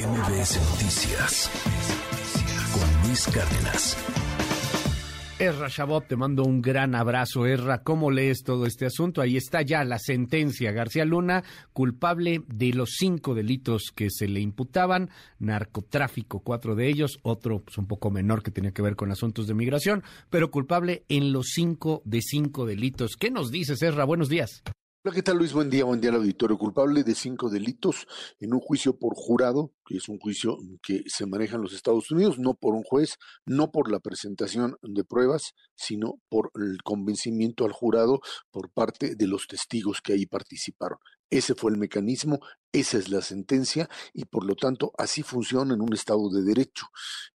[0.00, 1.50] MBS Noticias
[2.72, 3.98] con Luis Cárdenas.
[5.38, 7.44] Erra Chabot, te mando un gran abrazo.
[7.44, 9.20] Erra, ¿cómo lees todo este asunto?
[9.20, 10.72] Ahí está ya la sentencia.
[10.72, 11.44] García Luna,
[11.74, 17.76] culpable de los cinco delitos que se le imputaban, narcotráfico, cuatro de ellos, otro pues,
[17.76, 21.48] un poco menor que tenía que ver con asuntos de migración, pero culpable en los
[21.52, 23.16] cinco de cinco delitos.
[23.20, 24.04] ¿Qué nos dices, Erra?
[24.04, 24.62] Buenos días.
[25.02, 25.54] Hola, ¿qué tal Luis?
[25.54, 26.58] Buen día, buen día al auditorio.
[26.58, 28.06] Culpable de cinco delitos
[28.38, 32.10] en un juicio por jurado, que es un juicio que se maneja en los Estados
[32.10, 37.64] Unidos, no por un juez, no por la presentación de pruebas, sino por el convencimiento
[37.64, 40.98] al jurado por parte de los testigos que ahí participaron.
[41.30, 42.40] Ese fue el mecanismo,
[42.70, 46.88] esa es la sentencia y por lo tanto así funciona en un Estado de Derecho.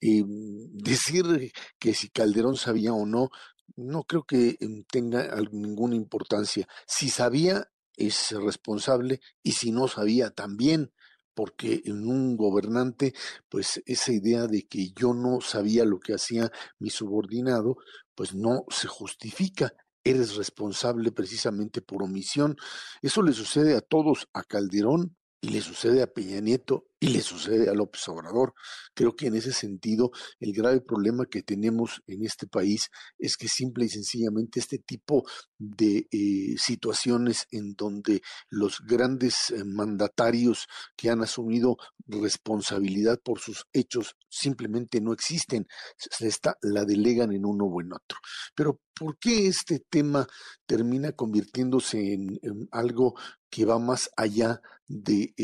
[0.00, 3.28] Eh, decir que si Calderón sabía o no
[3.76, 6.66] no creo que em, tenga ninguna importancia.
[6.86, 10.92] Si sabía, es responsable y si no sabía, también
[11.34, 13.14] porque en un gobernante,
[13.48, 17.76] pues esa idea de que yo no sabía lo que hacía mi subordinado,
[18.14, 19.72] pues no se justifica.
[20.04, 22.56] Eres responsable precisamente por omisión.
[23.00, 27.22] Eso le sucede a todos, a Calderón, y le sucede a Peña Nieto y le
[27.22, 28.52] sucede a López Obrador.
[28.94, 33.48] Creo que en ese sentido el grave problema que tenemos en este país es que
[33.48, 35.24] simple y sencillamente este tipo
[35.58, 43.64] de eh, situaciones en donde los grandes eh, mandatarios que han asumido responsabilidad por sus
[43.72, 45.66] hechos simplemente no existen,
[45.96, 46.30] se
[46.62, 48.18] la delegan en uno o en otro.
[48.54, 50.26] Pero ¿por qué este tema
[50.66, 52.38] termina convirtiéndose en,
[52.70, 53.14] algo
[53.48, 54.60] que va más allá
[54.90, 55.34] de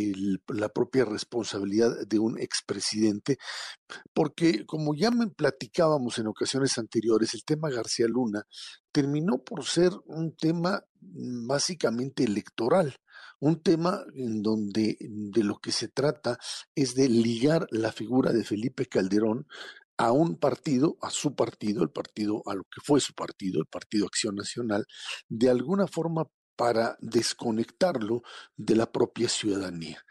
[0.48, 3.39] la propia responsabilidad de un expresidente?
[4.12, 8.42] Porque como ya me platicábamos en ocasiones anteriores, el tema García Luna
[8.92, 12.97] terminó por ser un tema básicamente electoral
[13.41, 16.38] un tema en donde de lo que se trata
[16.75, 19.47] es de ligar la figura de Felipe Calderón
[19.98, 23.66] a un partido, a su partido, el partido, a lo que fue su partido, el
[23.66, 24.84] Partido Acción Nacional,
[25.28, 26.26] de alguna forma
[26.56, 28.22] para desconectarlo
[28.56, 30.05] de la propia ciudadanía.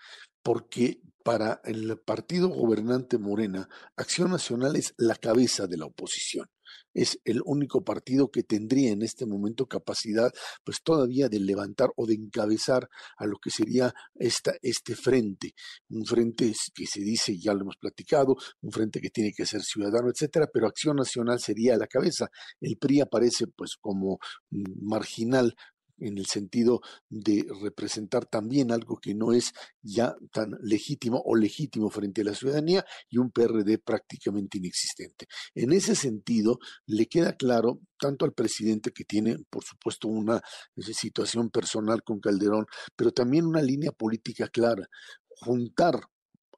[0.44, 6.47] Porque para el partido gobernante Morena, Acción Nacional es la cabeza de la oposición
[6.95, 10.31] es el único partido que tendría en este momento capacidad,
[10.63, 15.53] pues todavía de levantar o de encabezar a lo que sería esta, este frente,
[15.89, 19.61] un frente que se dice, ya lo hemos platicado, un frente que tiene que ser
[19.61, 22.29] ciudadano, etcétera, pero Acción Nacional sería la cabeza.
[22.61, 24.19] El PRI aparece pues como
[24.50, 25.53] mm, marginal
[25.97, 31.89] en el sentido de representar también algo que no es ya tan legítimo o legítimo
[31.89, 35.28] frente a la ciudadanía y un PRD prácticamente inexistente.
[35.53, 40.41] En ese sentido, le queda claro tanto al presidente que tiene, por supuesto, una
[40.78, 44.88] situación personal con Calderón, pero también una línea política clara,
[45.29, 46.01] juntar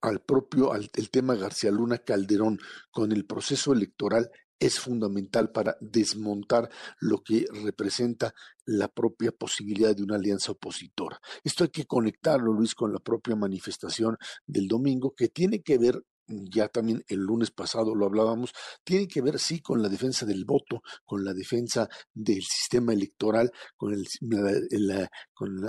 [0.02, 2.60] al propio al, el tema García Luna Calderón
[2.92, 6.70] con el proceso electoral es fundamental para desmontar
[7.00, 8.34] lo que representa
[8.66, 11.20] la propia posibilidad de una alianza opositora.
[11.44, 16.04] Esto hay que conectarlo, Luis, con la propia manifestación del domingo, que tiene que ver
[16.28, 18.52] ya también el lunes pasado lo hablábamos,
[18.84, 23.52] tiene que ver sí con la defensa del voto, con la defensa del sistema electoral,
[23.76, 25.08] con, la,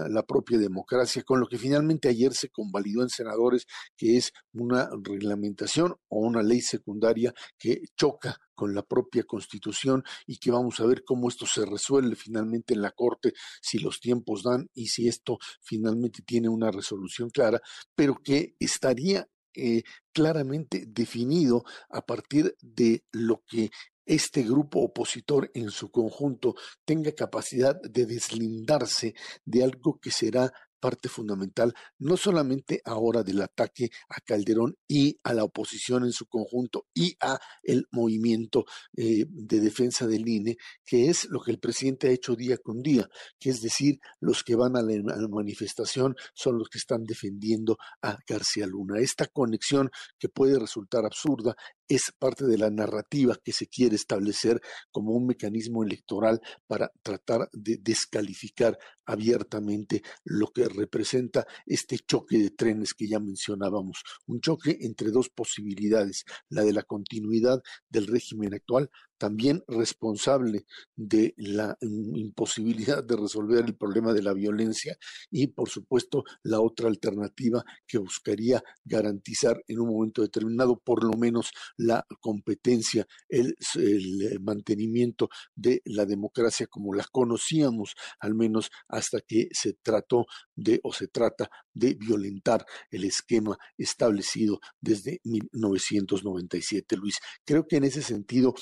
[0.09, 4.89] la, propia democracia, con lo que finalmente ayer se convalidó en senadores, que es una
[5.03, 10.87] reglamentación o una ley secundaria que choca con la propia constitución y que vamos a
[10.87, 13.33] ver cómo esto se resuelve finalmente en la Corte,
[13.63, 17.61] si los tiempos dan y si esto finalmente tiene una resolución clara,
[17.95, 19.83] pero que estaría eh,
[20.13, 23.71] claramente definido a partir de lo que
[24.09, 26.55] este grupo opositor en su conjunto
[26.85, 29.15] tenga capacidad de deslindarse
[29.45, 35.35] de algo que será parte fundamental, no solamente ahora del ataque a Calderón y a
[35.35, 38.65] la oposición en su conjunto y a el movimiento
[38.97, 42.83] eh, de defensa del INE, que es lo que el presidente ha hecho día con
[42.83, 43.09] día,
[43.39, 47.05] que es decir, los que van a la, a la manifestación son los que están
[47.05, 49.01] defendiendo a García Luna.
[49.01, 51.57] Esta conexión que puede resultar absurda
[51.89, 57.49] es parte de la narrativa que se quiere establecer como un mecanismo electoral para tratar
[57.53, 64.77] de descalificar abiertamente lo que representa este choque de trenes que ya mencionábamos, un choque
[64.81, 70.65] entre dos posibilidades, la de la continuidad del régimen actual también responsable
[70.97, 74.97] de la imposibilidad de resolver el problema de la violencia
[75.31, 81.19] y, por supuesto, la otra alternativa que buscaría garantizar en un momento determinado por lo
[81.19, 89.21] menos la competencia, el, el mantenimiento de la democracia como la conocíamos, al menos hasta
[89.21, 97.19] que se trató de o se trata de violentar el esquema establecido desde 1997, Luis.
[97.45, 98.55] Creo que en ese sentido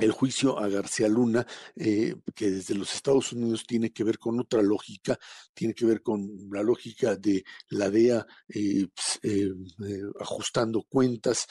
[0.00, 4.40] el juicio a García Luna, eh, que desde los Estados Unidos tiene que ver con
[4.40, 5.18] otra lógica,
[5.54, 9.50] tiene que ver con la lógica de la DEA eh, pues, eh,
[10.20, 11.46] ajustando cuentas,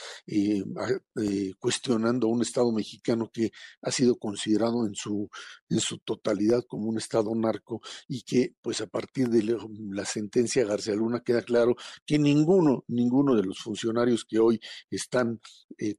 [1.60, 3.52] cuestionando a un Estado mexicano que
[3.82, 5.30] ha sido considerado en su,
[5.70, 9.58] en su totalidad como un Estado narco y que pues a partir de
[9.92, 11.76] la sentencia García Luna queda claro
[12.06, 14.60] que ninguno, ninguno de los funcionarios que hoy
[14.90, 15.40] están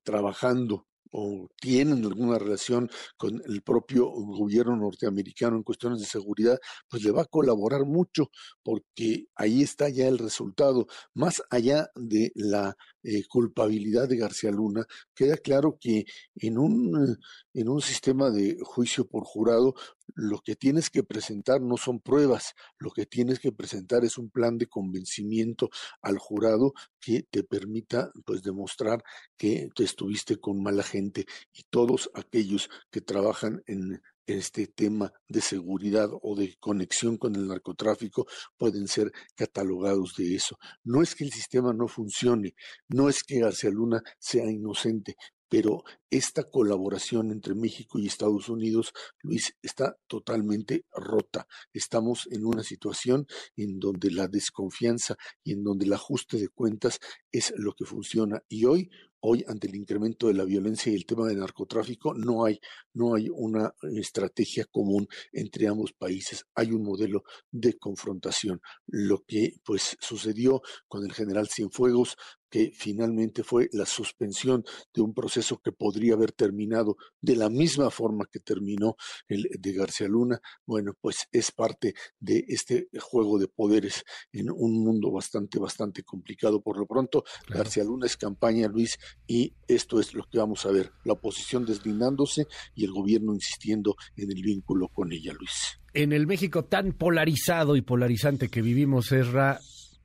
[0.03, 6.59] trabajando o tienen alguna relación con el propio gobierno norteamericano en cuestiones de seguridad,
[6.89, 8.31] pues le va a colaborar mucho
[8.63, 10.87] porque ahí está ya el resultado.
[11.15, 16.05] Más allá de la eh, culpabilidad de García Luna, queda claro que
[16.37, 17.19] en un,
[17.55, 19.75] en un sistema de juicio por jurado,
[20.15, 24.31] lo que tienes que presentar no son pruebas, lo que tienes que presentar es un
[24.31, 25.71] plan de convencimiento
[26.03, 29.03] al jurado que te permita pues demostrar
[29.37, 35.41] que te estuviste con mala gente y todos aquellos que trabajan en este tema de
[35.41, 38.27] seguridad o de conexión con el narcotráfico
[38.57, 40.59] pueden ser catalogados de eso.
[40.85, 42.55] No es que el sistema no funcione,
[42.89, 45.17] no es que García Luna sea inocente,
[45.51, 51.47] pero esta colaboración entre México y Estados Unidos, Luis, está totalmente rota.
[51.75, 53.27] Estamos en una situación
[53.57, 57.01] en donde la desconfianza y en donde el ajuste de cuentas
[57.33, 58.43] es lo que funciona.
[58.49, 58.91] Y hoy
[59.23, 62.59] Hoy, ante el incremento de la violencia y el tema del narcotráfico, no hay,
[62.95, 66.47] no hay una estrategia común entre ambos países.
[66.55, 68.63] Hay un modelo de confrontación.
[68.87, 72.17] Lo que pues sucedió con el general Cienfuegos,
[72.51, 77.91] que finalmente fue la suspensión de un proceso que podría haber terminado de la misma
[77.91, 78.97] forma que terminó
[79.29, 84.85] el de García Luna, bueno, pues es parte de este juego de poderes en un
[84.85, 86.61] mundo bastante, bastante complicado.
[86.61, 90.73] Por lo pronto, García Luna es campaña, Luis, y esto es lo que vamos a
[90.73, 95.81] ver, la oposición deslindándose y el gobierno insistiendo en el vínculo con ella, Luis.
[95.93, 99.59] En el México tan polarizado y polarizante que vivimos, Esra,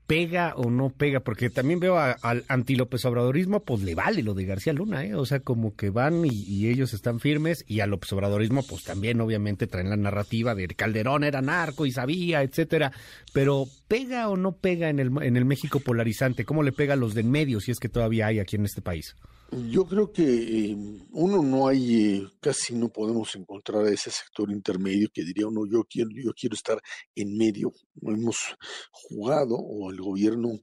[0.08, 4.34] pega o no pega, porque también veo al anti López Obradorismo, pues le vale lo
[4.34, 5.16] de García Luna, ¿eh?
[5.16, 9.20] o sea, como que van y, ellos están firmes, y al López Obradorismo, pues también
[9.22, 12.92] obviamente traen la narrativa de Calderón era narco y sabía, etcétera,
[13.34, 16.98] pero pega o no pega en el, en el México polarizante, ¿cómo le pega a
[16.98, 19.16] los de en medio, si es que todavía hay aquí en este país?
[19.52, 20.78] Yo creo que eh,
[21.12, 25.84] uno no hay, eh, casi no podemos encontrar ese sector intermedio que diría uno, yo
[25.86, 26.82] quiero, yo quiero estar
[27.16, 27.72] en medio.
[28.02, 28.56] Hemos
[28.92, 30.60] jugado, o el gobierno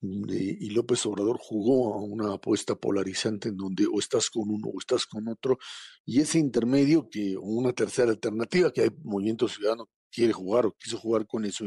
[0.00, 4.78] y López Obrador jugó a una apuesta polarizante en donde o estás con uno o
[4.78, 5.58] estás con otro,
[6.04, 10.98] y ese intermedio que una tercera alternativa que hay Movimiento Ciudadano quiere jugar o quiso
[10.98, 11.64] jugar con eso,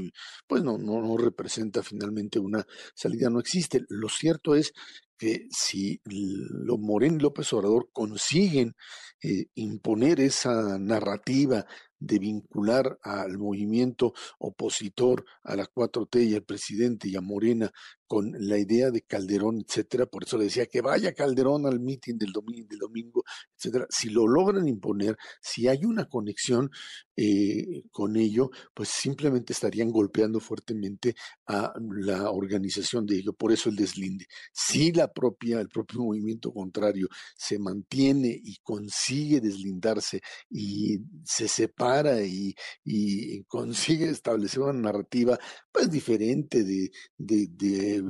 [0.48, 2.66] pues no, no, no representa finalmente una
[2.96, 3.84] salida, no existe.
[3.90, 4.74] Lo cierto es
[5.22, 8.76] que si lo Morén López Obrador consiguen
[9.22, 11.64] eh, imponer esa narrativa
[12.00, 17.72] de vincular al movimiento opositor a la 4T y al presidente y a Morena
[18.12, 22.18] con la idea de Calderón, etcétera, por eso le decía que vaya Calderón al mitin
[22.18, 23.24] del domingo, del domingo,
[23.56, 23.88] etcétera.
[23.90, 26.70] Si lo logran imponer, si hay una conexión
[27.16, 31.16] eh, con ello, pues simplemente estarían golpeando fuertemente
[31.48, 31.72] a
[32.02, 33.32] la organización de ello.
[33.32, 34.26] Por eso el deslinde.
[34.52, 37.08] Si la propia, el propio movimiento contrario
[37.38, 40.20] se mantiene y consigue deslindarse
[40.50, 45.40] y se separa y, y consigue establecer una narrativa
[45.72, 48.01] pues diferente de, de, de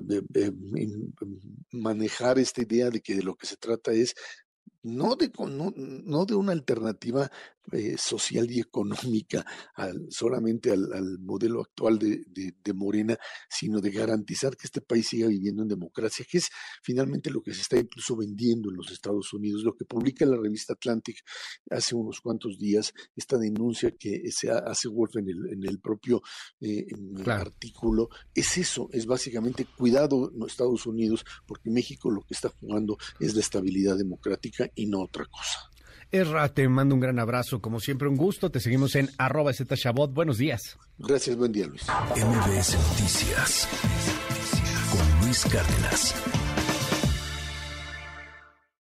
[1.72, 4.16] manejar esta idea de que de lo que se trata es
[4.84, 7.32] no de, no, no de una alternativa
[7.72, 9.46] eh, social y económica
[10.10, 13.18] solamente al, modelo actual de, Morena,
[13.50, 16.50] sino de garantizar que este país siga viviendo en democracia, que es
[16.82, 19.64] finalmente lo que se está incluso vendiendo en los Estados Unidos.
[19.64, 21.18] Lo que publica la revista Atlantic
[21.70, 26.22] hace unos cuantos días, esta denuncia que se hace Wolf en el, en el propio
[26.60, 26.88] eh,
[27.28, 32.98] artículo, es eso, es básicamente cuidado en Estados Unidos, porque México lo que está jugando
[33.20, 35.71] es la estabilidad democrática y no otra cosa.
[36.12, 37.62] Erra, te mando un gran abrazo.
[37.62, 38.50] Como siempre, un gusto.
[38.50, 40.14] Te seguimos en arroba Shabot.
[40.14, 40.78] Buenos días.
[40.98, 41.84] Gracias, buen día, Luis.
[42.16, 43.68] MBS Noticias
[44.92, 46.41] con Luis Cárdenas.